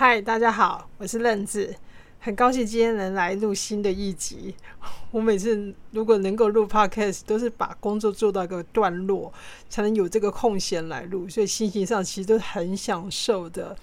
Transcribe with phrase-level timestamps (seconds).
[0.00, 1.74] 嗨，大家好，我是愣子，
[2.20, 4.54] 很高兴今天能来录新的一集。
[5.10, 9.32] 我每次如果能够录 podcast，都是把工作做到一个段落，
[9.68, 13.76] 才能有这个空闲来录，所以心情上其实都很享受的。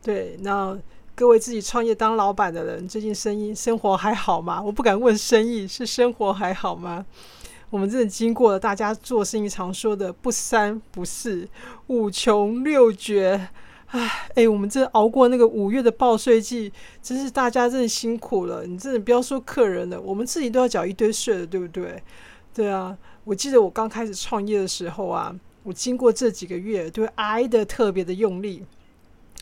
[0.00, 0.78] 对，那
[1.16, 4.62] 各位自己创业当老板的人，最近生意生活还好吗？
[4.62, 7.04] 我不敢问生意，是生活还好吗？
[7.70, 11.48] 我们真的经过了大家做生意常说的不三不四、
[11.88, 13.48] 五穷六绝。
[13.96, 16.70] 唉，哎，我们这熬过那个五月的报税季，
[17.02, 18.66] 真是大家真的辛苦了。
[18.66, 22.02] 你真的不要说客人了，我们自己都要缴一堆税了，对不对？
[22.54, 28.64] 对啊，我记得我刚开始创业的时候啊，我经过这几个月都挨得特别的用力。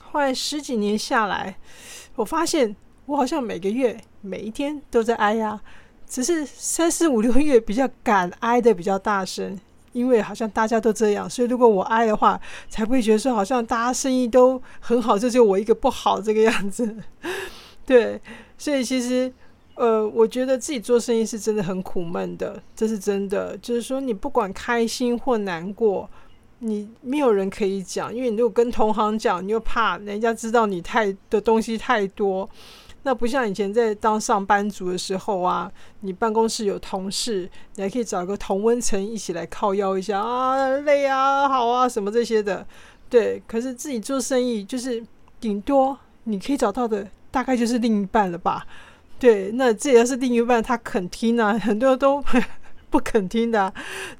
[0.02, 1.56] 后来十几年下来，
[2.14, 2.76] 我发现
[3.06, 5.60] 我好像每个月每一天都在挨呀，
[6.06, 9.58] 只是三四五六月比较敢挨的比较大声。
[9.94, 16.94] 因为好像大家都这样，所以如果我爱的话，才不会觉得说好像大家生意都很好，这就我一个不好这个样子。
[17.86, 18.20] 对，
[18.58, 19.32] 所以其实
[19.76, 23.56] 呃，我觉得自己做生意是真的很苦闷的，这是真的。
[23.58, 26.10] 就是说，你不管开心或难过，
[26.58, 32.48] 你没有人可以讲，因为你如果跟同行讲，你又怕人家知道你太的东西太多。
[33.06, 42.66] 那不像以前在当上班族的时候啊，你办公室有同事，你还可以找个同温层一起来靠腰一下啊，累啊，好啊，什么这些的，
[43.10, 43.42] 对。
[43.46, 45.04] 可是自己做生意，就是
[45.38, 48.66] 顶多你可以找到的，大概就是另一半了吧？
[49.18, 52.24] 对，那这要是另一半，他肯听啊，很多都
[52.88, 53.72] 不肯听的，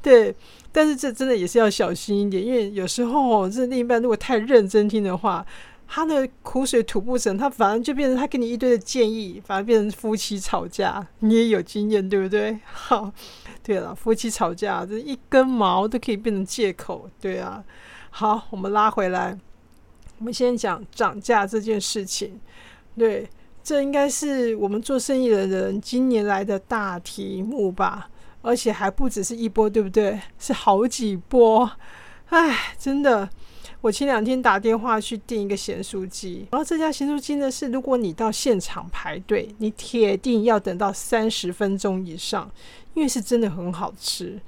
[0.03, 0.35] 对。
[0.71, 5.47] 但是这真的也是要小心一点，因为有时候这另一半如果太认真听的话。
[5.87, 11.07] 他的苦水吐不成，他反而就变成他给你一堆的建议，反而变成夫妻吵架。
[11.21, 12.59] 你也有经验，对不对？
[12.73, 13.13] 好，
[13.63, 17.63] 对了，夫妻吵架这一根毛都可以变成借口，对啊。
[18.11, 19.39] 好，我们拉回来，
[20.19, 22.41] 我们先讲涨价这件事情。
[22.97, 23.29] 对，
[23.63, 28.09] 这应该是我们做生意的人今年来的大题目吧？
[28.43, 30.21] 而且还不只是一波，对不对？
[30.39, 31.71] 是好几波。
[32.27, 33.29] 唉，真的。
[33.85, 42.51] 我前两天打电话去订一个咸酥鸡，然后这家咸酥鸡呢是，如果你到现场排队，你铁定要等到三十分钟以上，
[42.95, 44.41] 因为是真的很好吃。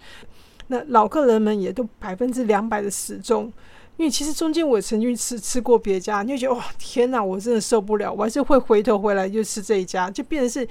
[0.69, 3.53] 那老客人们也都百分之两百的死忠，
[3.99, 10.67] 因为其实中间我曾经吃吃过别家，你就觉得哇天哪，我真的受不了，我还是会回头回来就吃这一家，就变成是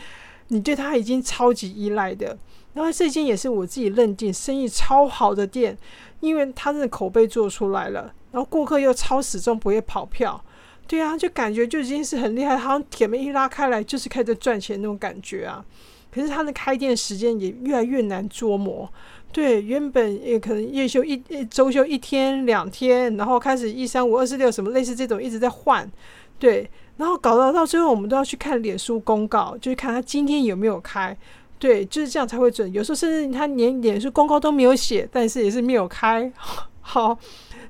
[0.48, 2.36] 你对他已经超级依赖的。
[2.74, 5.78] 然后这间也是我自己认定生意超好的店，
[6.20, 8.12] 因为他的口碑做出来了。
[8.36, 10.44] 然后顾客又超始终不会跑票，
[10.86, 15.64] 对啊，就感觉就已经是很厉害，好像铁门一拉开来就是开始赚钱那种感觉啊。
[16.12, 18.92] 可是他的开店时间也越来越难捉摸，
[19.32, 21.16] 对，原本也可能月休一
[21.50, 25.90] 周休一天两天，然后开始一三五二四六什么类似这种一直在换，
[26.38, 31.18] 对，然后搞到到最后我们都要去看脸书公告，就是看他今天有没有开，
[31.58, 32.70] 对，就是这样才会准。
[32.74, 36.30] 有时候甚至他连脸书公告都没有写，但是也是没有开，
[36.82, 37.18] 好。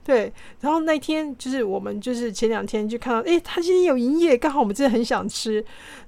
[0.05, 5.55] 对，然后那天就是我们就是前两天就看到，诶，他今天有营业，刚好我们真的很想吃，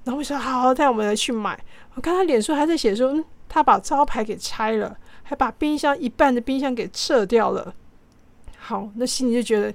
[0.04, 1.58] 然后我说好，好带我们来去买。
[1.96, 7.74] 我看他脸书还在写说，嗯，他把招牌给拆了，还把冰箱一半的冰箱给撤掉了。
[8.56, 9.74] 好，那心里就觉得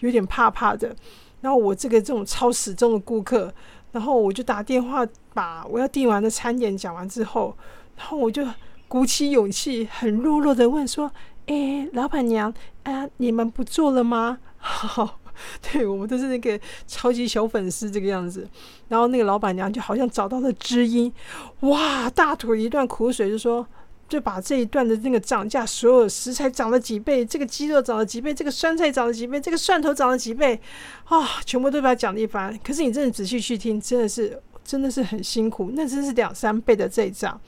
[0.00, 0.94] 有点怕怕的。
[1.40, 3.50] 然后我这个这种超始终的顾客，
[3.92, 7.56] 然后我就打电话把我要订完的餐点讲完之后，
[7.96, 8.46] 然后我就
[8.88, 11.10] 鼓起勇气，很弱弱的问说。
[11.46, 12.52] 哎，老板娘，
[12.84, 14.38] 啊，你们不做了吗？
[14.56, 15.20] 好，
[15.60, 18.48] 对我们都是那个超级小粉丝这个样子。
[18.88, 21.12] 然后那个老板娘就好像找到了知音，
[21.60, 23.66] 哇，大吐一段苦水，就说
[24.08, 30.58] 就把这一段的那个涨价，所有食材涨了几倍，这个鸡肉涨了几倍，这个酸菜涨了几倍，这个蒜头涨了几倍，
[31.04, 32.58] 啊，全部都把它讲了一番。
[32.64, 37.38] 可是你真的仔细去听，真的是真的是很辛苦，那真是两三倍的这一涨。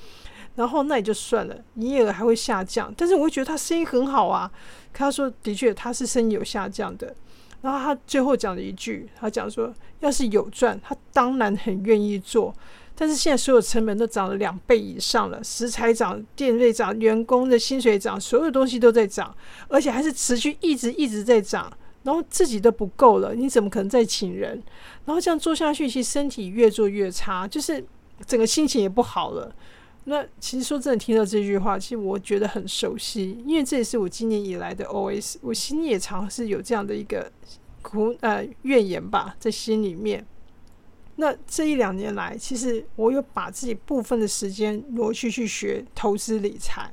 [0.56, 4.50] 然后那也就算了，营业额还会下降，但是我会觉得他生意很好啊。
[4.92, 7.14] 他说的确他是生意有下降的。
[7.62, 12.54] 然后他最后讲了一句，他讲说，要是有赚，他当然很愿意做。
[12.94, 19.34] 但是现在所有成本都涨了两倍以上了，食材涨、电费涨、员工的薪水涨，所有东西都在涨，
[19.68, 21.70] 而且还是持续一直一直在涨。
[22.04, 24.62] 然后自己都不够了，你怎么可能再请人？
[25.04, 27.84] 然后这样做下去，其实身体越做越差，就是
[28.24, 29.52] 整个心情也不好了。
[30.08, 37.30] 那其实说真的，听到这句话，其实我觉得很熟悉，因为这也是我今年以来的 OS，我心里也常是有这样的一个
[37.82, 40.24] 苦呃怨言吧，在心里面。
[41.16, 46.92] 那这一两年来，其实我有把自己部分的时间挪去去学投资理财，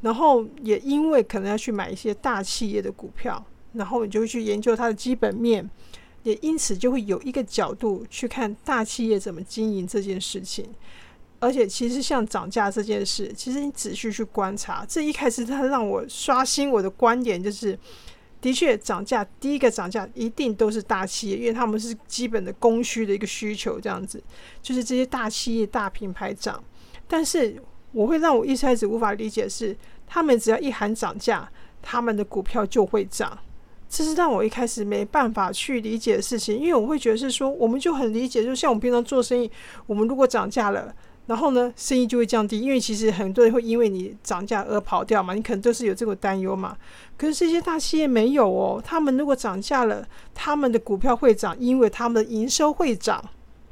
[0.00, 3.44] 然后也因为可能要去买一些大企业的股票，
[3.74, 5.68] 然后你就会去研究它的基本面。
[6.22, 10.66] 也因此就会有一个角度去看大企业怎么经营这件事情。
[11.38, 17.78] 而且，其实像涨价这件事，其实你仔细去观察，这一开始它让我刷新我的观点，就是
[18.40, 24.22] 的确涨价，第一个涨价一定都是大企业，因为他们是基本的供需的一个需求，这样子
[24.62, 26.62] 就是这些大企业、大品牌涨。
[27.06, 27.62] 但是，
[27.92, 31.46] 我会让我一开始无法理解是，他们只要一喊涨价，
[31.82, 33.38] 他们的股票就会涨，
[33.90, 39.50] 这是让我一开始没办法去理解的事情，因为我会觉得是说，我们就很理解，就像我们平常做生意，
[39.86, 40.94] 我们如果涨价了。
[41.26, 46.76] 然后呢，生意就会降低，因为其实很多人会因为你涨价而跑掉嘛，你可能都是有这个担忧嘛。
[47.18, 53.22] 可是这些大企业没有哦，他们如果涨价了，他们的股票会涨，因为他们的营收会涨。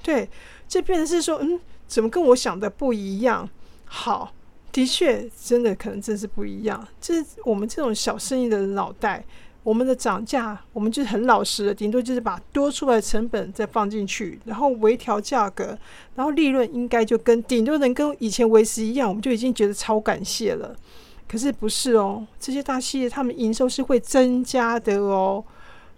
[0.03, 0.29] 对，
[0.69, 3.49] 这变成是说，嗯，怎么跟我想的不一样？
[3.85, 4.33] 好，
[4.73, 6.87] 的确，真的可能真是不一样。
[7.01, 9.25] 这是我们这种小生意的脑袋。
[9.64, 15.76] 我们的涨价，我们就是很老实的，顶多就是把多出来的成本再放进去，然后微调价格，
[16.14, 20.76] 然后利润应该就跟顶多能跟以前维持一样，我们就已经觉得超感谢了。
[21.26, 25.43] 可是不是哦，这些大企业他们营收是会增加的哦。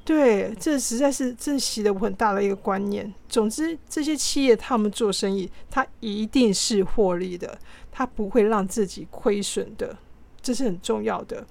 [0.04, 3.12] 对，这实在是这洗了我很大的一个观念。
[3.28, 7.58] 总之，这些企业他们做生意，他一定是获利的，
[7.90, 9.98] 他不会让自己亏损的，
[10.40, 11.44] 这是很重要的。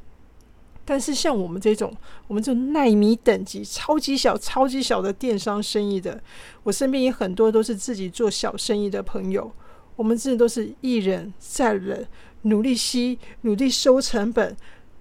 [0.85, 1.91] 但是像我们这种，
[2.27, 6.21] 我们这种耐米等级、超级小、超级小的电商生意的，
[6.61, 9.51] 我身边也很多都是自己做小生意的朋友。
[9.95, 12.05] 我们真的都是一忍再忍，
[12.43, 14.55] 努力吸，努力收成本，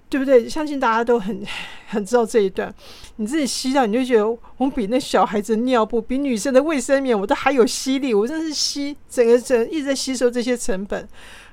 [0.08, 0.48] 对不对？
[0.48, 1.44] 相信大家都很
[1.88, 2.72] 很知道这一段。
[3.16, 4.26] 你自己吸到，你就觉得
[4.56, 8.14] 我们比那小孩子尿布、比女生的卫生棉，我都还有吸力。
[8.14, 11.06] 我真是吸整个整一直在吸收这些成本。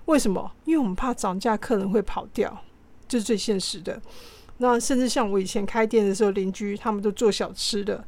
[0.06, 0.52] 为什么？
[0.66, 2.64] 因为我们怕涨价，客人会跑掉。
[3.12, 4.02] 这是最现实的。
[4.60, 8.02] 那甚至像我以前开店的时候，邻居他们都做小吃的，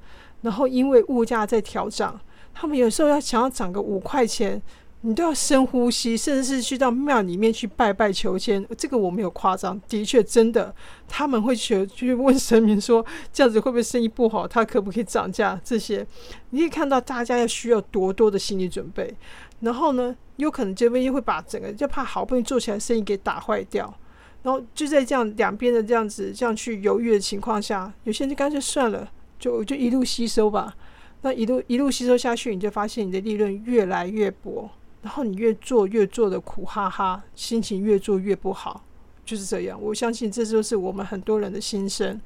[0.43, 2.17] 然后因为物价在调涨，
[2.53, 4.61] 他们有时候要想要涨个五块钱，
[5.01, 8.65] 你都要深呼吸，甚至是去到庙里面去拜拜求签。
[8.77, 10.73] 这个我没有夸张，的确真的，
[11.09, 14.47] 他们会求去问神明说，这样子会不会生意不好？
[14.47, 15.59] 他可不可以涨价？
[15.65, 16.07] 这些
[16.51, 19.13] 你可以看到大家要需要多多的心理准备。
[19.59, 23.91] 然后呢，有可能这边又会把整个就怕好不容易做起来生意给打坏掉。
[24.43, 29.09] 然后就在这样两边的这样子这样去犹豫的情况下，有些人就干脆算了，
[29.39, 30.75] 就就一路吸收吧。
[31.21, 34.69] 那一路一路吸收下去，你就发现你的利润越来越薄，
[35.01, 38.83] 然后你越做越做的苦哈哈，心情越做越不好，
[39.23, 39.81] 就是这样。
[39.81, 42.19] 我相信这就是我们很多人的心声。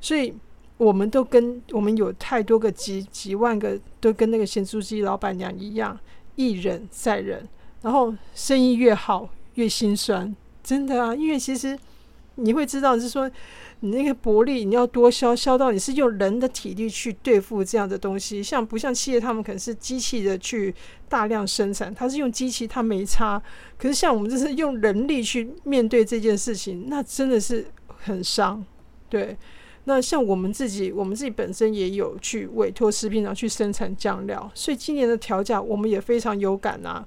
[0.00, 0.34] 所以
[0.78, 6.00] 我们都跟我们有太多个几几万个都跟那个咸猪鸡老板娘一样，
[6.36, 7.46] 一忍再忍，
[7.82, 10.34] 然后生意越好越心酸。
[10.62, 11.78] 真的啊，因为其实
[12.36, 13.30] 你会知道，就是说
[13.80, 18.42] 你那个薄利你要多销，销到你是用人的体力去对付这样的东西。
[18.42, 20.74] 像不像企业，他们可能是机器的去
[21.08, 23.42] 大量生产，它是用机器，它没差。
[23.78, 28.64] 可是像我们这是用人力去面对这件事情，那真的是很伤。
[29.08, 29.36] 对，
[29.84, 37.06] 那像我们自己，我们自己本身也有去委托食品厂去生产酱料，所以今年的调价我们也非常有感啊。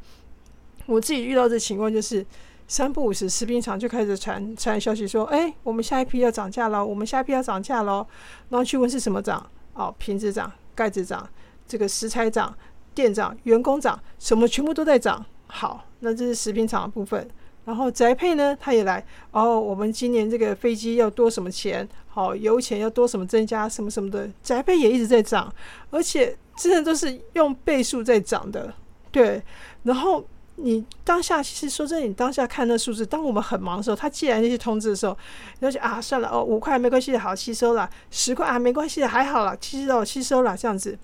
[0.86, 2.26] 我自己遇到这情况就是。
[2.68, 8.06] 三不五时，食品厂就开始传传消息说：“哎，我们下一批要涨价了，我们下一批要涨价喽。”
[8.50, 9.46] 然后去问是什么涨？
[9.74, 11.28] 哦，瓶子涨，盖子涨，
[11.68, 12.56] 这个食材涨，
[12.96, 15.24] 店长、员工涨，什么全部都在涨。
[15.48, 17.30] 好，那这是食品厂的部分。
[17.66, 19.60] 然后宅配呢，他也来哦。
[19.60, 21.88] 我们今年这个飞机要多什么钱？
[22.08, 25.54] 好，油钱要多什么增加什么什么的，宅配也一直在涨，
[25.90, 28.74] 而且真的都是用倍数在涨的。
[29.12, 29.44] 对，
[29.84, 30.26] 然后。
[30.56, 35.18] 你当下其实说真的，你当下看那数字，当我们很忙的时候，他寄来那些通知的时候，
[35.60, 40.98] 你就啊，算了哦，五块没关系的，好吸收了；十块啊，没关系的，还好了，吸收吸收了这样子。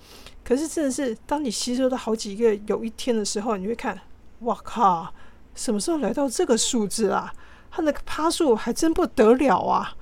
[0.44, 4.00] 可是真的是，当你吸收到好几个有一天的时候，你会看，
[4.42, 5.14] 哇靠，
[5.56, 7.34] 什么时候来到这个数字啊？
[7.72, 9.96] 他那个趴数还真不得了啊！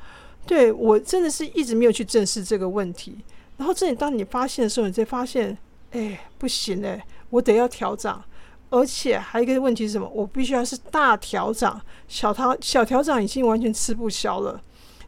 [0.45, 3.17] 对我真的是一直没有去正视这个问题。
[3.57, 5.57] 然后这里当你发现的时候，你才发现，
[5.91, 8.21] 哎，不行哎，我得要调整。
[8.69, 10.09] 而且还有一个问题是什么？
[10.13, 14.61] 我必须要是大调涨，小调小调涨已经完全吃不消了。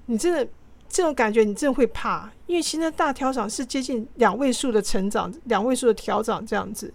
[0.06, 0.48] 你真的
[0.88, 6.94] 这种感觉，你真的会怕，因为现在大调涨是接近两位数的成长，两位数的调涨这样子，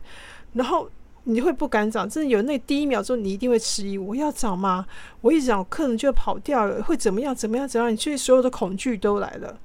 [0.55, 0.89] 然后
[1.25, 4.87] 你会不敢涨，真的有那第一秒钟你一定会迟疑，我要涨吗？
[5.21, 7.35] 我一涨，客人就跑掉了，会怎么样？
[7.35, 7.69] 怎么样？
[7.69, 7.93] 怎么样？
[7.93, 9.59] 你所以所有的恐惧都来了。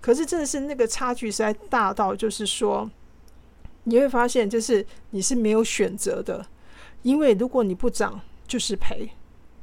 [0.00, 2.88] 可是真的是那个差距实在大到，就是说。
[3.88, 6.44] 你会发现，就是你是没有选择的，
[7.02, 9.08] 因为如果你不涨，就是赔。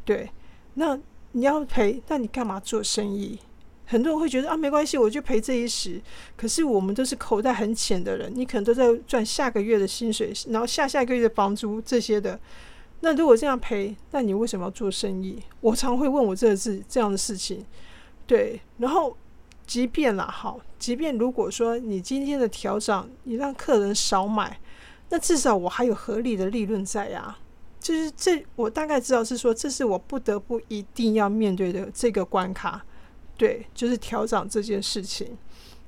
[0.06, 0.30] 对，
[0.76, 0.98] 那
[1.34, 3.38] 你要赔，那你干嘛做生意？
[3.86, 6.02] 很多人会觉得啊，没关系，我就赔这一时。
[6.38, 12.40] 可是我们都是口袋很浅的人，你可能都在赚下个月的薪水，然后下下个月的房租这些的。
[13.02, 15.38] 那如果这样赔，那你为什么要做生意？
[15.60, 17.66] 我常会问我这个事这样的事情。
[18.26, 19.16] 对，然后
[19.68, 24.60] 即便啦，好，即便如果说你今天的调整，你让客人少买，
[25.08, 27.38] 那至少我还有合理的利润在呀。
[27.80, 32.84] 就是这，我大概知道是说，这是我不得不一定要面对的这个关卡。
[33.38, 35.38] 对，就是调涨这件事情。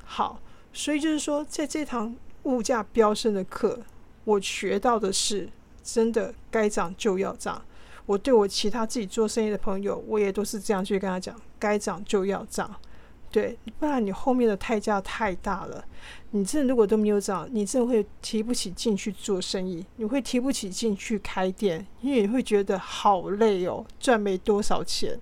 [0.06, 0.40] 好，
[0.72, 3.78] 所以就是说，在这堂物价飙升的课，
[4.24, 5.50] 我学到的是，
[5.84, 7.62] 真的该涨就要涨。
[8.06, 12.74] 我对我其他自己做生意的朋友，我也都是这样去跟他讲，该涨就要涨。
[13.36, 15.84] 对，不然你后面的代价太大了。
[16.32, 25.20] 你真的如果都没有涨，你真的会提不起劲去做生意，你会提不起劲去开店，因为你会觉得好累哦，赚没多少钱。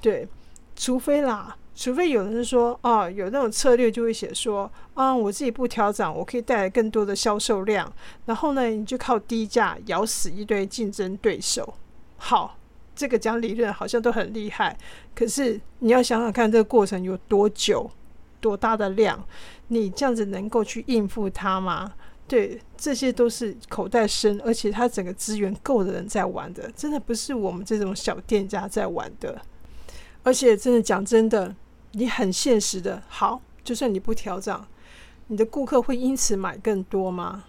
[0.00, 0.28] 对。
[0.76, 7.92] 除非啦，除非有人说啊，有那种策略就会写说啊，我自己不调整，我可以带来更多的销售量，
[8.24, 11.74] 然后呢，你就靠低价咬死一堆竞争对手。
[12.16, 12.56] 好，
[12.94, 14.76] 这个讲理论好像都很厉害，
[15.14, 17.90] 可是你要想想看，这个过程有多久，
[18.40, 19.24] 多大的量，
[19.68, 21.94] 你这样子能够去应付它吗？
[22.28, 29.40] 对，这些都是口袋深，而且他整个资源够的人在玩的，真的不是我们这种小店家在玩的。
[30.22, 31.54] 而且真的讲真的，
[31.92, 33.02] 你很现实的。
[33.08, 34.66] 好，就算你不调涨，
[35.26, 37.44] 你的顾客会因此买更多吗？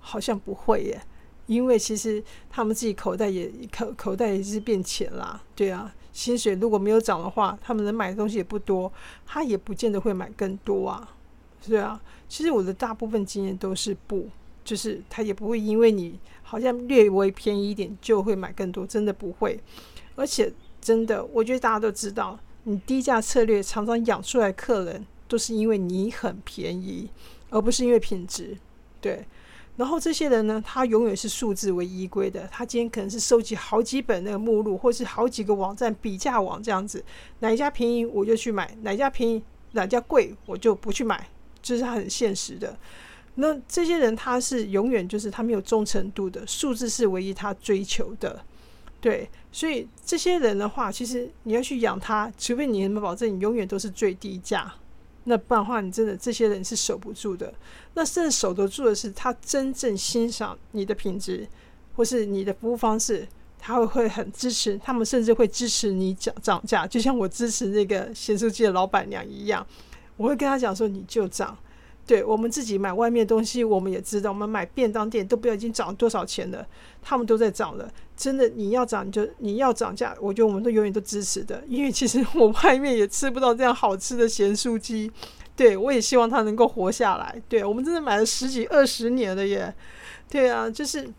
[0.00, 1.02] 好像不会耶，
[1.48, 5.42] 因为其实他们自己口袋也口口袋也是变浅啦。
[5.56, 8.92] 对啊，薪水如果没有涨的话，他们能买的东西也不多，
[9.26, 11.16] 他也不见得会买更多啊。
[11.66, 14.28] 对啊，其实我的大部分经验都是不，
[14.64, 19.58] 就是他也不会因为你好像略微便宜一点就会买更多，真的不会，
[20.14, 20.52] 而且。
[20.80, 27.10] 真的，我觉得大家都知道，你低价策略常常养出来客人，都是因为你很便宜，
[27.50, 28.56] 而不是因为品质。
[29.00, 29.26] 对，
[29.78, 32.44] 然后这些人呢，他永远是数字为依归的。
[32.50, 37.02] 他今天可能是收集好几本那个目录，或是好几个网站比价网这样子，
[37.38, 39.40] 哪一家便宜我就去买，哪一家便宜
[39.72, 41.28] 哪家贵我就不去买，
[41.62, 42.76] 这是他很现实的。
[43.36, 48.44] 那这些人他是永远就是他没有忠诚度的，数字是唯一他追求的。
[49.00, 54.74] 对，所以这些人的话，其实你要去养他，除非你能保证你永远都是最低价，
[55.22, 57.54] 那不然的话，你真的这些人是守不住的。
[57.98, 61.44] 那甚至守得住的是他真正欣赏你的品质，
[61.96, 63.26] 或是你的服务方式，
[63.58, 69.66] 他会会很支持，他们甚至会支持你涨涨价，就像我支持那个咸酥鸡的老板娘一样，
[70.16, 71.58] 我会跟他讲说你就涨。
[72.06, 76.64] 对我们自己买外面东西，我们也知道，我们买便当店都不知道已经涨多少钱了，
[77.02, 77.92] 他们都在涨了。
[78.16, 85.10] 真的，你要涨就你要涨价，我觉得我们都永远都支持的，因为其实我外面也吃不到这样好吃的咸酥鸡。
[85.58, 87.42] 对我也希望他能够活下来。
[87.48, 89.74] 对我们真的买了十几二十年了耶。
[90.30, 91.12] 对啊，就是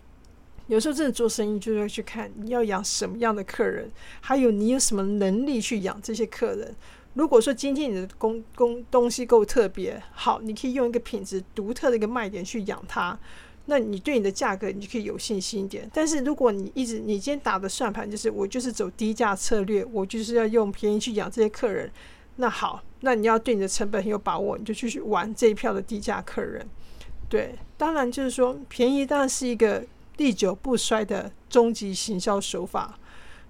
[0.67, 3.91] 有时候真的做生意就是要去看你要养什么样的客人，
[4.21, 6.73] 还有你有什么能力去养这些客人。
[7.15, 13.19] 如果说今天你的工工东西够特别好，你可以用一个品质独特的一个卖点去养它，
[13.65, 15.89] 那你对你的价格你就可以有信心一点。
[15.93, 21.91] 但是如果你一直你今天打的算盘就是我就是走低价策略，我就是要用便宜去养这些客人，
[22.37, 26.67] 那好，那你要对你的成本很有把握，你就继续玩这一票的低价客人。
[27.27, 29.83] 对，当然就是说便宜当然是一个
[30.17, 32.97] 历久不衰的终极行销手法。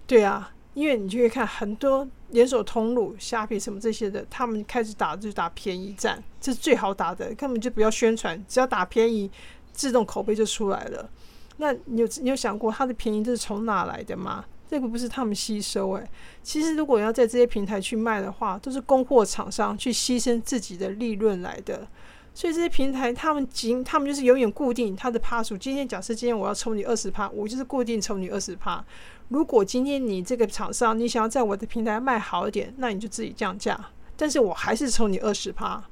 [0.06, 2.08] 对啊，因为你就会看很多。
[2.32, 9.28] 连锁通路、虾皮什么这些的，他们开始打就打便宜战，这是最好打的，根本就不要宣传，只要打便宜，
[9.74, 11.10] 自动口碑就出来了。
[11.58, 14.46] 那你有你有想过，它的便宜这是从哪来的吗？
[14.70, 16.08] 这个不是他们吸收诶，
[16.44, 21.88] 其实如果要在这些平台去卖的话，都是供货厂商去牺牲自己的利润来的。
[22.36, 25.58] 所以这些平台，他们仅他们就是永远固定它的趴数。
[25.58, 28.86] 今天假设今天我要抽你二十趴，我就是固定抽你二十趴。
[29.30, 33.78] 如果今天你这个厂商你想要在我的平台卖好一点，那你就自己降价，
[34.16, 35.84] 但是我还是抽你二十趴，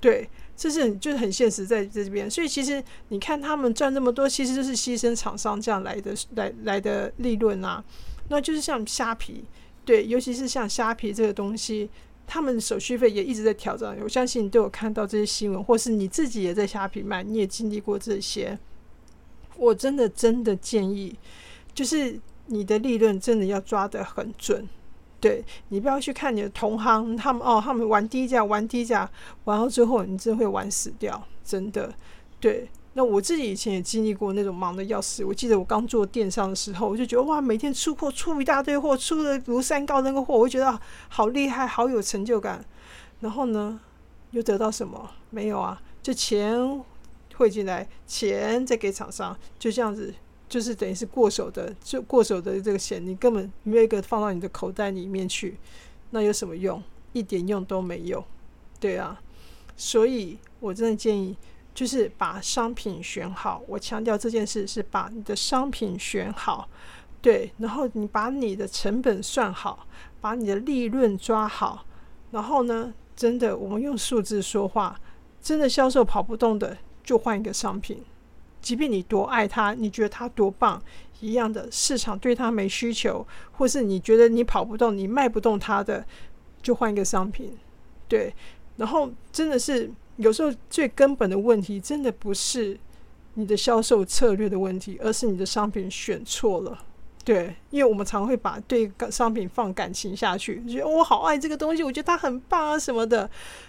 [0.00, 2.28] 对，这是就是很现实在这边。
[2.28, 7.82] 所以其实你看他们赚那么多，其实就是牺牲厂商这样来的来来的利润啊。
[8.28, 9.44] 那就是像虾皮，
[9.84, 11.88] 对，尤其是像虾皮这个东西，
[12.26, 13.96] 他们手续费也一直在调整。
[14.02, 18.58] 我相信你都有看到这些新闻，或是你自己也在虾皮卖，你也经历过这些。
[19.56, 21.16] 我真的真的建议，
[21.74, 22.20] 就是。
[22.48, 24.68] 你的利润真的要抓得很准，
[25.18, 29.10] 对你不要去看你的同行，他们哦，他们玩低价，玩低价，
[29.42, 31.92] 玩到最后你真会玩死掉，真的。
[32.38, 32.68] 对，
[32.98, 35.22] 那我自己以前也经历过那种忙的要死。
[35.22, 42.64] 我记得我刚做电商的时候，我就觉得哇，每天出货出一大堆货，出的如山高那个货，我就觉得好厉害，好有成就感。
[43.20, 43.78] 然后呢，
[44.30, 45.10] 又得到什么？
[45.28, 46.82] 没有啊，就钱
[47.34, 50.14] 汇进来，钱再给厂商，就这样子，
[50.48, 55.58] 就是等于是过手的，就过手的这个钱，你根本没有一个放到你的口袋里面去，
[56.12, 56.82] 那有什么用？
[57.12, 58.24] 一点用都没有，
[58.80, 59.20] 对啊。
[59.76, 61.36] 所以我真的建议，
[61.76, 63.62] 就是把商品选好。
[63.68, 66.66] 我强调这件事是把你的商品选好，
[67.20, 69.86] 对，然后你把你的成本算好，
[70.22, 71.84] 把你的利润抓好，
[72.30, 74.98] 然后呢，真的我们用数字说话。
[75.42, 78.02] 真的销售跑不动的，就换一个商品。
[78.62, 80.82] 即便你多爱它，你觉得它多棒，
[81.20, 86.04] 一样的市场对它没需求，或是你觉得你跑不动，你卖不动它的，
[86.62, 87.56] 就换一个商品。
[88.08, 88.34] 对，
[88.76, 92.78] 然后真的是有时候最根本的问题，真的不是
[93.34, 96.78] 你的销售策略的问题，而是你的商品选错了。
[97.24, 103.28] 对，因为我们常会把对商品放感情下去，觉得我好爱这个东西，我觉得它很棒啊什么的。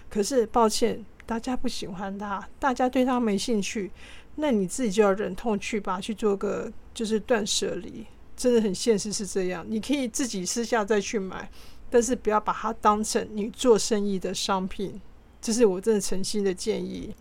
[0.09, 1.05] 可是抱歉。
[1.27, 3.91] 大家不喜欢它，大家对它没兴趣，
[4.35, 8.05] 那你自己就要忍痛去吧，去做个就是断舍离，
[8.37, 9.65] 真的很现实是这样。
[9.67, 11.51] 你可以自己私下再去买，
[11.89, 15.01] 但是不要把它当成你做生意的商品，
[15.41, 17.13] 这是我真的诚心的建议。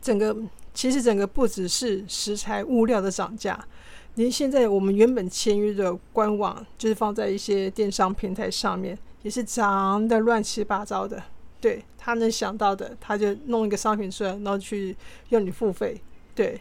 [0.00, 0.36] 整个
[0.72, 3.62] 其实整个不只是食材物料的涨价，
[4.14, 11.22] 连现在我们原本签约的官网，就是放在一些电商平台上面，也是涨得乱七八糟的。
[11.60, 14.96] 对他能想到的，他就弄一个商品出来，然后去
[15.28, 16.00] 要你付费。
[16.34, 16.58] 对，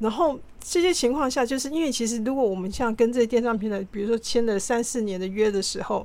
[0.00, 6.04] 然后这些情况下，就是因为其实如果我们像跟这些电商平台，比如说签了三四年的约的时候，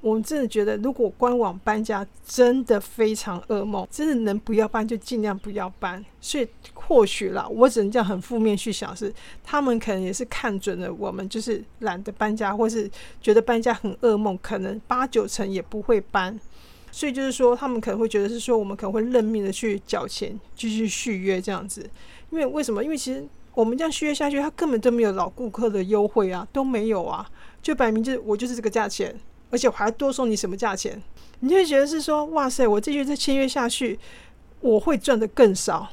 [0.00, 6.04] 我们真的觉得，如果官网搬家真的非常噩梦，真的能不要搬就尽量不要搬。
[6.20, 9.12] 所以或许啦，我只能这样很负面去想，是
[9.44, 12.90] 他们可能也是看准了我们就是懒得搬家，或是
[13.20, 16.38] 觉得搬家很噩梦，可能八九成也不会搬。
[16.92, 21.88] 所以就是说，他们可能会觉得是说，我们可能会认命的去缴钱，继续续约这样子。
[22.30, 22.82] 因为为什么？
[22.82, 27.24] 因为其实我们这样续约下去，他根本都没有老顾客的优惠啊，都没有啊，
[27.62, 29.14] 就摆明就是我就是这个价钱，
[29.50, 31.02] 而且我还多送你什么价钱？
[31.40, 33.98] 你就会觉得是说，哇塞，我继续再签约下去，
[34.60, 35.88] 我会赚的更少。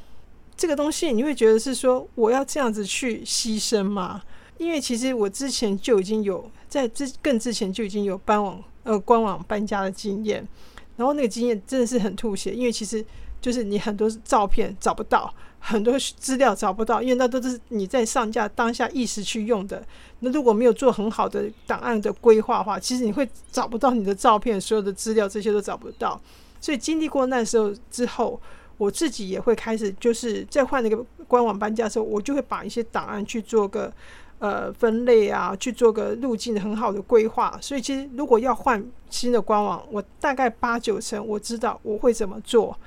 [0.55, 4.23] 这个东西你会觉得是说，我要这样子去牺牲吗？
[4.57, 10.47] 因为其实我之前就已经有在之更之前就已经有搬往呃官网搬家的经验。
[10.95, 13.05] 然后那个经验真的是很吐血，因为其实
[13.41, 19.83] 就是你很多照片找不到，很多资料找不到，因为那都是你在上架当下意识去用的。
[20.19, 26.19] 那如果没有做很好的档案的规划的话，其实你会找不到你的照片，所有的资料这些都找不到。
[26.59, 28.39] 所以经历过那时候之后，
[28.77, 33.91] 我自己也会开始就是在换那个官网搬家的时候，我就会把一些档案去做个。
[34.39, 37.57] 呃，分类啊，去做个路径很好的规划。
[37.59, 42.77] 所以其实如果要换新的官网，我大概八九成我知道我会怎么做。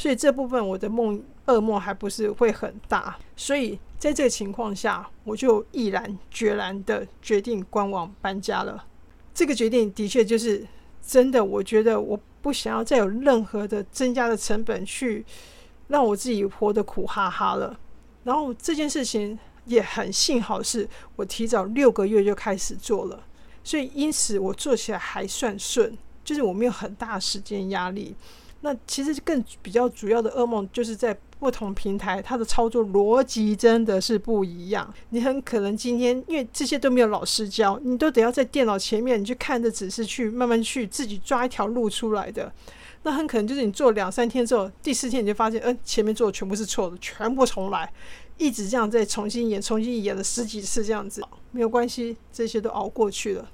[0.00, 3.18] 所以这部分我的梦噩梦还不是会很大。
[3.36, 8.82] 所以在这个情况下，我就毅然决然的决定官网搬家了。
[9.34, 10.66] 这个决定的确就是
[11.06, 15.22] 真的，我觉得我不想要再有任何的增加的成本去
[15.88, 17.78] 让我自己活得苦哈哈了。
[18.24, 19.38] 然后这件事情。
[19.66, 23.22] 也很幸好是我提早六个月就开始做了，
[23.62, 28.16] 所以因此我做起来还算顺，就是我没有很大时间压力。
[28.62, 34.92] 那其实更比较主要的噩梦就是在不同平台，它的操作逻辑真的是不一样。
[35.08, 42.52] 你很可能今天因为这些都没有老师教，你都得要在电脑前面你去看着指示去慢慢去自己抓一条路出来的。
[43.02, 47.90] 那很可能就是你做两三天之后，第四天你就发现，嗯，前面做的全部是错的，全部重来。
[48.36, 53.50] 一直这样再重新演，重新演了十几次这样子，没有关系，这些都熬过去了。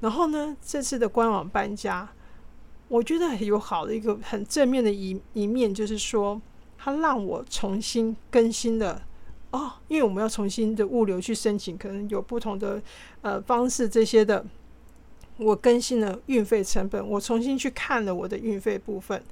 [0.00, 2.10] 然后呢，这次的官网搬家，
[2.90, 6.42] 我觉得有好的一个很正面的一一面，就是说
[6.76, 9.00] 它让我重新更新了
[9.52, 12.82] 哦，因为我们要重新的物流去申请，可能有不同的
[13.22, 14.44] 呃方式这些的，
[15.36, 19.22] 我更新了运费成本，我重新去看了我的运费部分。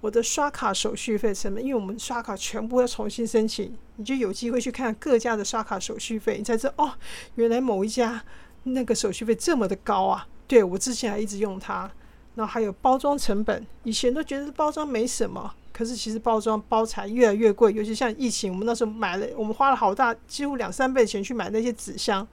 [0.00, 6.92] 我的刷卡手续费成本，因为我们刷卡全部要重新申请，你就有机会去看各家的刷卡手续费，你才知道哦，
[7.34, 8.24] 原来某一家
[8.62, 10.26] 那个手续费这么的高啊！
[10.46, 11.90] 对我之前还一直用它，
[12.34, 22.26] 然后还有包装成本，以前都觉得包装没什么，可是其实包装包材越来越贵，尤其像疫情，我们那时候买了，我们花了好大，几乎两三倍钱去买那些纸箱，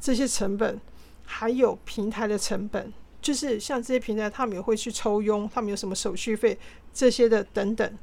[0.00, 0.80] 这些成本，
[1.24, 2.92] 还有平台的成本。
[3.22, 6.58] 就是像这些平台，他们也会去抽佣，他们有什么手续费
[6.94, 7.98] 这些的等等，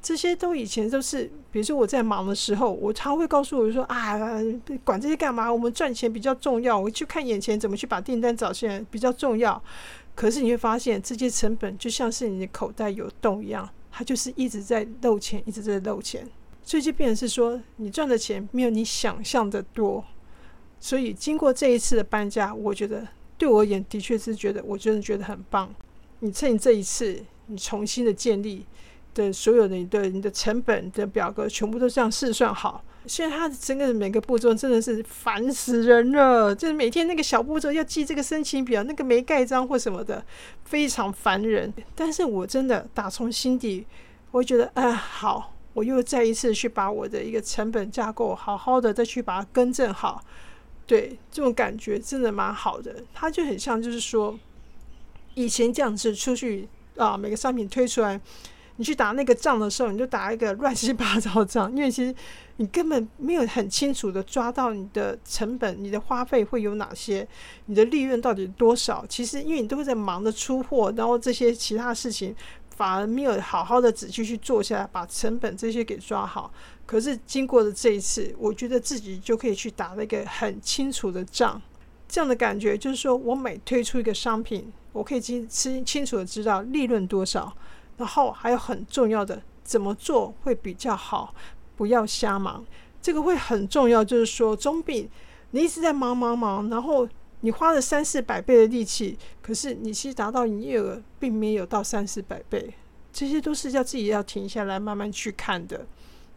[0.00, 4.18] 这些都以前都是，比如说我在忙的时候，我常会告诉我说啊，
[4.82, 5.52] 管这些干嘛？
[5.52, 9.62] 我们赚钱比较重要，我去看眼前怎么去把订单找起来比较重要。
[10.14, 16.28] 可是你会发现，这些成本就像是你的口袋有洞一样，它就是一直在漏钱，一直在漏钱。
[16.62, 20.04] 所以就变成是说，你赚的钱没有你想象的多。
[20.78, 25.74] 所以经过这一次的搬家，我觉得对我而言，的确是觉得我真的觉得很棒。
[26.20, 28.64] 你趁这一次，你重新的建立
[29.14, 32.84] 的所有的你的你的成本的表格，全部都这样试算好。
[33.06, 40.24] 虽然它整个每个步骤真的是烦死人了，就是每天那个小步骤要记这个申请表，那个没盖章或什么的，
[40.64, 41.72] 非常烦人。
[41.96, 43.84] 但是我真的打从心底，
[44.30, 50.22] 我觉得，啊，好，我又再一次去把我的一个成本架构好好的再去把它更正好。
[50.86, 52.94] 对，这种感觉真的蛮好的。
[53.12, 54.38] 它就很像，就是说，
[55.34, 58.20] 以前这样子出去啊，每个商品推出来。
[58.82, 62.12] 你去打那个账的时候，你就打一个 乱七八糟账，因为其实
[62.56, 67.24] 你根本没有很清楚的抓到你的成本、你的花费会有哪些，
[67.66, 69.06] 你的利润到底多少。
[69.08, 72.34] 其实因为你都会在忙着出货，然后这些其他事情
[72.74, 76.52] 反而没有好好的仔细去做下来，把成本这些给抓好。
[76.84, 81.62] 可是经过了这一次，我觉得自己就可以去打了一个很清楚的账，
[82.08, 87.56] 这样的感觉就是说我每推出一个商品，我可以清清清楚的知道利润多少。
[87.96, 91.34] 然后还有很重要的，怎么做会比较好？
[91.76, 92.64] 不要瞎忙，
[93.00, 94.04] 这个会很重要。
[94.04, 95.08] 就是说，总比
[95.50, 97.08] 你一直在忙忙忙，然后
[97.40, 102.72] 你花了三四百倍的力气，可是你其实达到营业额并没有到三四百倍，
[103.12, 105.84] 这些都是要自己要停下来慢慢去看的。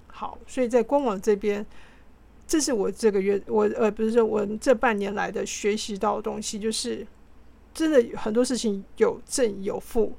[0.08, 1.64] 好，所以在官网这边，
[2.48, 7.06] 这是我这个月我呃不是说我这半年来的学习到的东西，就是
[7.74, 10.16] 真的很多事情有正有负。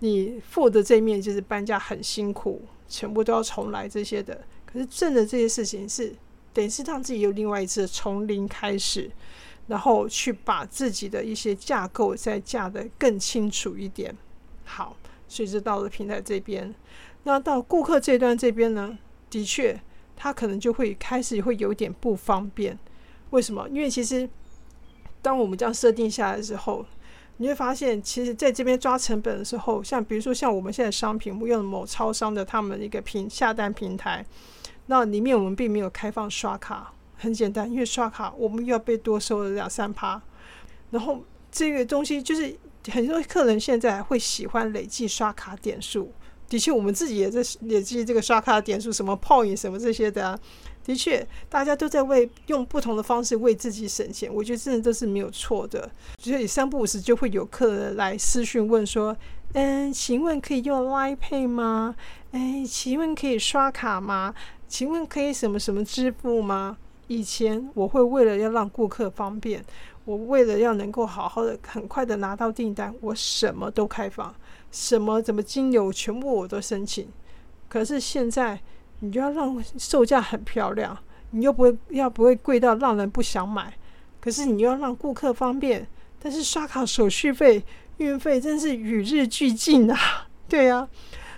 [0.00, 4.44] 你负的这一面就是搬家很辛苦，全部都要重来这些的。
[4.66, 6.14] 可是正的这些事情是
[6.52, 9.10] 等于是让自己有另外一次从零开始，
[9.68, 14.14] 然后去把自己的一些架构再架得更清楚一点。
[14.64, 14.94] 好，
[15.26, 16.74] 所以就到了平台这边。
[17.22, 18.98] 那到顾客这端这边呢，
[19.30, 19.80] 的确
[20.14, 22.78] 他可能就会开始会有点不方便。
[23.30, 23.66] 为什么？
[23.70, 24.28] 因为其实
[25.22, 26.84] 当我们这样设定下来之后。
[27.38, 34.24] 你会发现，其实在这边抓成本的时候，像比如说像我们现在商品，我用某超商的他们一个平下单平台，
[34.86, 40.20] 那里面我们并没有开放刷卡，很简单，因为刷卡我们又要被多收了两三趴。
[40.90, 41.22] 然后
[41.52, 42.56] 这个东西就是
[42.90, 46.12] 很多客人现在会喜欢累计刷卡点数，
[46.48, 50.38] 的确我们自己也在累计这个刷卡点数，什么 point 什么这些的。
[50.86, 55.90] 的确，大家都在为用不同的方式为自己省钱，我觉得真的都是没有错的。
[56.16, 59.16] 所以三不五时就会有客人来私讯问说
[59.54, 61.96] ：“嗯，请问可以用 Line Pay 吗？
[62.30, 64.32] 哎，请问可以刷卡吗？
[64.68, 69.64] 请问可以什么什么支付吗？”以前我会为了要让顾客方便，
[70.04, 74.32] 我为了要能够好好的、很快的拿到订单，我什么都开放，
[74.70, 77.08] 什么怎么精油全部我都申请。
[77.68, 78.60] 可是现在。
[79.00, 80.96] 你就要让售价很漂亮，
[81.30, 83.72] 你又不会要不会贵到让人不想买，
[84.20, 85.86] 可是你又要让顾客方便，
[86.18, 87.62] 但是刷卡手续费、
[87.98, 89.96] 运费真是与日俱进啊！
[90.48, 90.88] 对呀，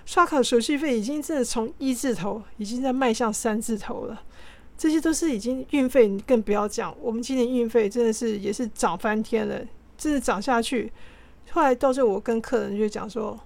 [0.05, 4.23] 刷卡手续费已经真的从一字头已经在迈向三字头了，
[4.77, 9.59] 这些都是已经运费，你更不要讲，我们今年运费真的是也是涨翻天了，
[9.97, 10.91] 真的涨下去。
[11.51, 13.37] 后来到最后，我跟客人就讲说，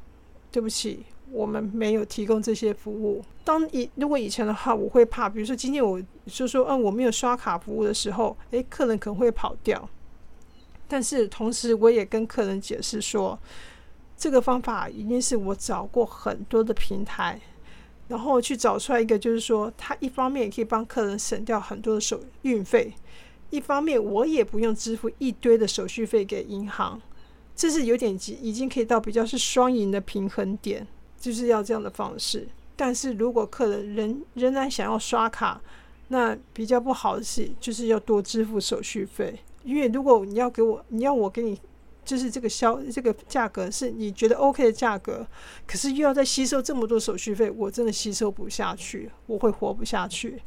[0.51, 1.05] 对不起。
[1.33, 3.23] 我们没有提供这些服务。
[3.43, 9.89] 当以如果以前的话，我会怕，比如说今天我就说，嗯，我没有刷卡服务的时候，诶，客人可能会跑掉。
[10.87, 13.37] 但是同时，我也跟客人解释说，
[14.15, 17.41] 这个方法一定是我找过很多的平台，
[18.07, 22.93] 然后去找出来一个，就是说，它一方面也可以帮客人省掉很多的手运费，
[23.49, 27.01] 一方面我也不用支付一堆的手续费给银行，
[27.55, 30.87] 这是有点已经可以到比较是双赢的平衡点。
[31.23, 35.61] 就是要这样的方式，但是如果客人仍仍然想要刷卡，
[36.09, 39.39] 那比较不好的是，就是要多支付手续费。
[39.63, 41.57] 因为如果你要给我，你要我给你，
[42.03, 45.25] 就是这个销这个价格是你觉得 OK 的价格，
[45.65, 50.41] 可是又要再吸收这么多手续费，我真的吸收不下去，我会活不下去。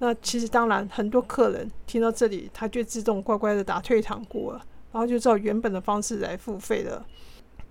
[0.00, 7.06] 那其实当然，很多客人听到这里，他就自动乖乖的打退堂鼓了，然后就照原本的方式来付费了。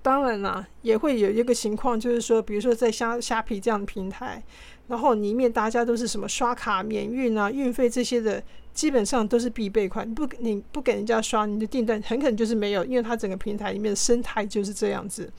[0.01, 4.41] 当然啦，也会有一个情况，就是说，比如说在虾虾皮这样的平台，
[4.87, 8.41] 然后里面大家都是什么刷卡免运啊、运费这些的，
[8.73, 10.11] 基本上都是必备款。
[10.15, 15.31] 不，你不给人家刷，你的订单很可能就是没有，因为它整个平台里面的生态就是这样子。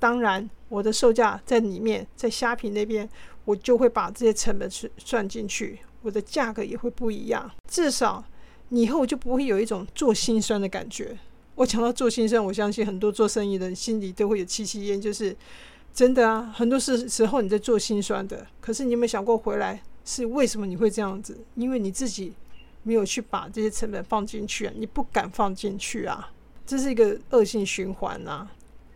[0.00, 3.08] 当然，我的售价在里面，在虾皮那边，
[3.44, 7.48] 我就会把这些成本去算进去，我的价格也会不一样。
[7.68, 8.24] 至少
[8.70, 11.16] 你以后就不会有一种做心酸的感觉。
[11.60, 15.36] 我讲到做心酸，我相信很多做生意的人心里都会有戚戚焉，就是
[15.92, 21.38] 真的啊，很多时时候你在做心酸的，可是你有没有想过回来是为什么你会这样子？
[21.56, 22.32] 因为你自己
[22.82, 26.32] 没有去把这些成本放进去啊，你不敢放进去啊，
[26.64, 28.48] 这是一个恶性循环呐。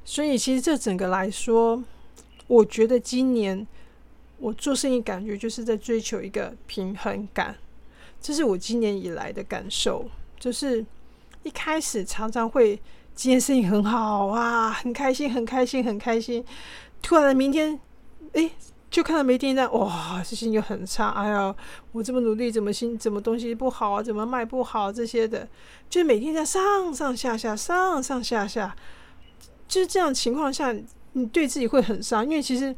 [0.02, 1.84] 所以其实这整个来说，
[2.46, 3.66] 我觉得今年
[4.38, 7.54] 我做生意感觉就是在追求一个平衡感，
[8.22, 10.08] 这是我今年以来的感受，
[10.40, 10.82] 就是
[11.44, 12.80] 一开始常常会
[13.14, 16.44] 今天生意很好啊，很开心，很开心，很开心，
[17.00, 17.78] 突然明天，
[18.32, 18.50] 哎，
[18.90, 21.54] 就看到没订单，哇，这心情就很差，哎呀，
[21.92, 25.46] 我这么努力，怎么心怎么东西不好啊，怎么卖不好这些的，
[25.88, 28.74] 就每天在上上下下，上上下下。
[29.68, 30.74] 就是这样情况下，
[31.12, 32.74] 你对自己会很伤，因为其实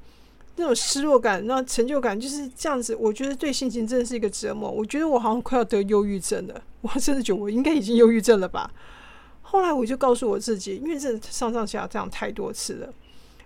[0.57, 2.97] 那种失落感、那成就感就是这样子。
[2.97, 4.71] 我觉得对心情真的是一个折磨。
[4.71, 8.71] 我觉得我好像快要得忧郁症了，我真的觉得我应该已经忧郁症了吧。
[9.43, 12.93] 后来我就告诉我自己，因为这上上下这样太多次了，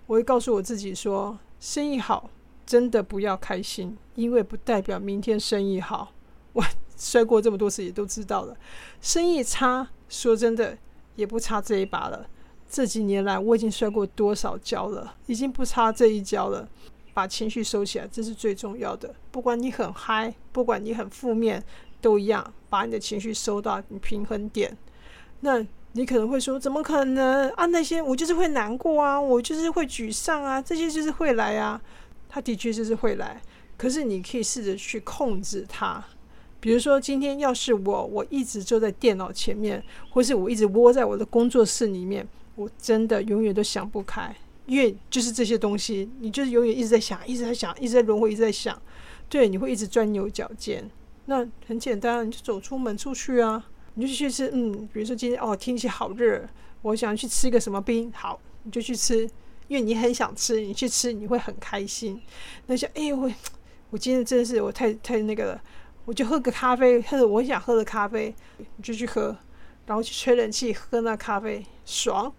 [0.06, 2.30] 我会告诉我自己说：生意好
[2.64, 6.12] 真的不要开心，因为不代表明天生意好。
[6.52, 6.64] 我
[6.96, 8.56] 摔过这么多次，也都知道了。
[9.00, 10.78] 生意差，说真的
[11.16, 12.26] 也不差这一把了。
[12.68, 16.68] 这几年来，我已经摔过多少跤了，已经不差这一跤了。
[17.20, 19.14] 把情绪收起来，这是最重要的。
[19.30, 21.62] 不管你很嗨，不管你很负面，
[22.00, 24.74] 都一样，把你的情绪收到你平衡点。
[25.40, 27.66] 那你可能会说，怎么可能啊？
[27.66, 31.78] 那些我就是会难过啊，我就是会沮丧啊，这些就是会来啊。
[32.26, 33.42] 他的确就是会来，
[33.76, 36.02] 可是你可以试着去控制它。
[36.58, 42.26] 比如说，今天要是我，我一直坐在电脑前面，或是我一直窝在我的工作室里面。
[42.54, 44.34] 我真的永远都想不开，
[44.70, 48.80] 因为就是这些东西，你就是永远一直在想，一直在想，一直在轮回，一直在想。
[49.28, 50.88] 对，你会一直钻牛角尖。
[51.26, 54.48] 那很简单，你就走出门出去啊，你就去吃。
[54.54, 56.48] 嗯，比如说今天哦天气好热，
[56.82, 59.28] 我想去吃一个什么冰，好，你就去吃，
[59.66, 62.22] 因为你很想吃，你去吃你会很开心。
[62.66, 63.28] 那些哎我
[63.90, 65.62] 我今天真的是我太太那个了，
[66.04, 68.32] 我就喝个咖啡，喝我想喝的咖啡，
[68.76, 69.36] 你就去喝，
[69.86, 72.32] 然后去吹冷气喝那咖啡，爽。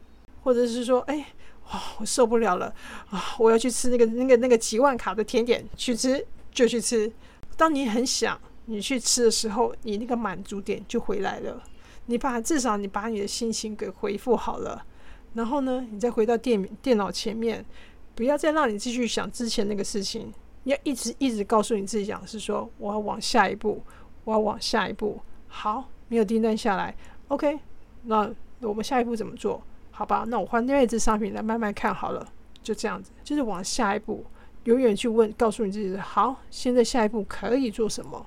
[0.43, 1.23] 或者是说，哎，
[1.71, 2.73] 哇，我受不了了
[3.09, 3.35] 啊！
[3.39, 7.11] 我要去吃那个、那个、那个几万卡的甜点，去吃就去吃。
[7.55, 11.63] 当你很想你去吃的时候，你那个满足点就回来了。
[12.07, 14.85] 你把至少你把你的心情给回复好了，
[15.33, 17.65] 然后呢，你再回到电电脑前面，
[18.15, 20.33] 不要再让你继续想之前那个事情。
[20.63, 23.81] 你要一直一直告诉你自己讲，是说我要往下一步，
[24.25, 25.19] 我要往下一步。
[25.47, 26.95] 好，没有订单下来
[27.29, 27.59] ，OK，
[28.03, 28.29] 那
[28.59, 29.63] 我们下一步怎么做？
[30.01, 32.27] 好吧，那我换另外一支商品来慢慢看好了，
[32.63, 34.25] 就这样子，就是往下一步，
[34.63, 38.25] 永远去问，告诉你自己，好，现在下一步可以做什么？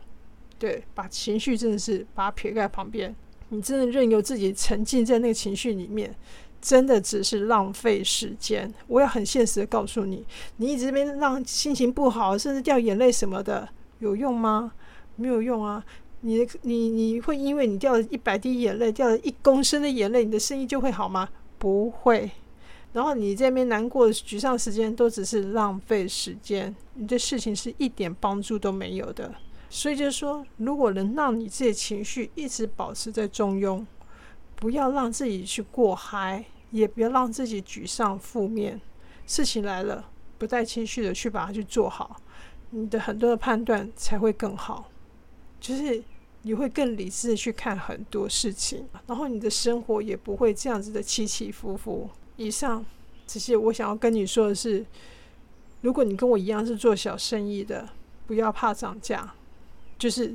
[0.57, 3.13] 对，把情绪真的是把它撇在旁边，
[3.49, 6.15] 你真的任由自己沉浸在那个情绪里面，
[6.63, 8.73] 真的只是浪费时间。
[8.87, 10.25] 我要很现实的告诉你，
[10.59, 14.71] 你一直边让心情不好，甚至掉眼泪什么的，有用吗？
[15.17, 15.85] 没有用啊。
[16.21, 21.29] 你你你会因为你掉了一百滴眼泪，掉了一公升的眼泪，你的生意就会好吗？
[21.65, 22.31] 不会，
[22.93, 29.35] 然后你这边难过的、沮丧时间都只是浪费时间，你对事情是一点帮助都没有的。
[29.71, 33.83] 所以就是说，如果能让你自己情绪一直保持在中庸，
[34.55, 38.79] 不要让自己去过嗨，也不要让自己沮丧、负面。
[39.27, 42.15] 事情来了，不带情绪的去把它去做好，
[42.73, 44.91] 你的很多的判断才会更好。
[45.59, 46.05] 就是。
[46.47, 52.09] 你会更理智的去看很多事情，然后你的生活也不会这样子的起起伏伏。
[52.37, 52.85] 以上，
[53.27, 54.85] 只是我想要跟你说的是，
[55.81, 57.89] 如果你跟我一样是做小生意的，
[58.27, 59.33] 不要怕涨价，
[59.99, 60.35] 就是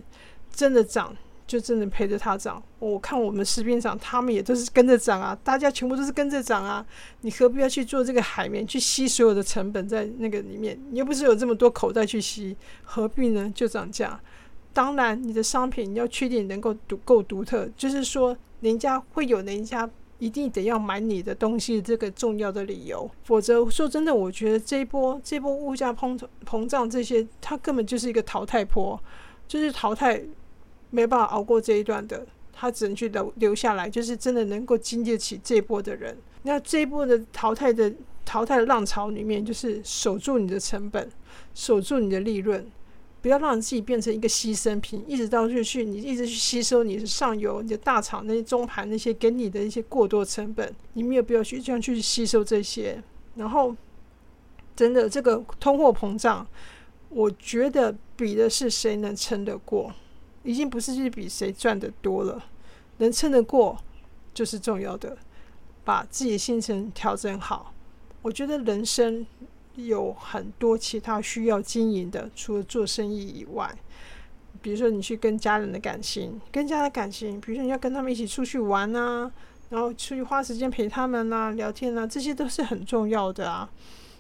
[0.52, 2.62] 真的涨，就真的陪着它涨。
[2.80, 6.84] 我看我们食品厂，他们也都是跟着涨啊，大家全部都是跟着涨啊。
[7.22, 10.80] 你何必要去做这个海绵，去吸所有的成本在那个里面？
[10.90, 13.52] 你又不是有这么多口袋去吸，何必呢？
[13.54, 14.20] 就涨价。
[14.72, 23.10] 当然，你的商品你要确定能够独够独特，就是说，人家会有人家一定得要买你的东西这个重要的理由。
[23.24, 28.98] 否则，说真的，我觉得这一波这波物价膨膨胀这些，它根本就是一个淘汰坡，
[29.48, 30.22] 就是淘汰
[30.92, 36.16] 没办法熬过这一段的，他只能去留留下来，就是真的能够经得起这波的人。
[36.44, 37.92] 那这一波的淘汰的
[38.24, 41.10] 淘汰的浪潮里面，就是守住你的成本，
[41.54, 42.66] 守住你的利润。
[43.22, 53.02] 不要让自己变成一个牺牲品，一直到就去你一直去吸收你的上游、你的大厂那些中盘那些给你的一些过多成本，你没有必要去这样去吸收这些。
[53.36, 53.76] 然后，
[54.76, 56.46] 真的这个通货膨胀，
[57.10, 59.94] 我觉得比的是谁能撑得过，
[60.44, 62.44] 已经不是去比谁赚的多了，
[62.98, 63.78] 能撑得过
[64.34, 65.18] 就是重要的。
[65.86, 67.74] 把自己的心情调整好。
[68.22, 69.26] 我觉得人生
[69.88, 73.74] 有很多其他需要经营的，除了做生意以外，
[74.62, 79.32] 比如说你去跟家人的感情，跟家的感情，比如说你要跟他们一起出去玩啊，
[79.70, 83.70] 然后出去花时间陪他们啊，聊天啊，这些都是很重要的啊。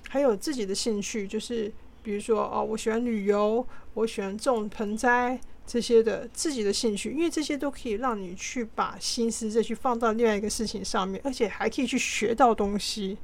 [0.08, 13.17] 还有自己的兴趣，就是比如说哦，我喜欢旅游，我喜欢种盆栽这些的自己的兴趣，因为这些都可以让你去把心思再去放到另外一个事情上面，而且还可以去学到东西。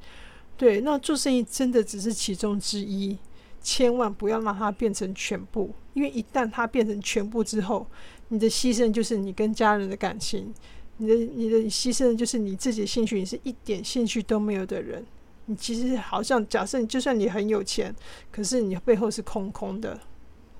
[0.56, 3.18] 对，那做生意真的只是其中之一，
[3.60, 7.86] 千万不要让它变成全部，因为一旦它变成全部之后，
[8.28, 10.54] 你的牺牲就是你跟家人的感情，
[10.96, 15.04] 你的你的牺牲就是你自己的兴趣，你是一点兴趣都没有的人。
[15.48, 17.94] 你其实好像假设，就算你很有钱，
[18.32, 20.00] 可是你背后是空空的，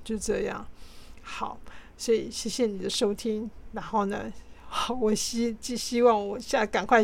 [0.03, 0.65] 就这样。
[1.21, 1.59] 好，
[1.97, 3.49] 所以谢谢你的收听。
[3.73, 4.31] 然后呢，
[4.99, 7.03] 我希寄希望我下赶快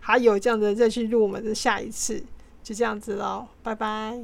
[0.00, 2.22] 还有这样的再去入我们的下一次，
[2.62, 4.18] 就这样子喽，拜拜。